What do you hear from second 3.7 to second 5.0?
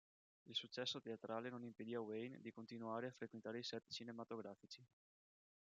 cinematografici.